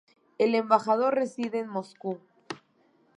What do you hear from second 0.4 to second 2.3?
embajador reside en Moscú.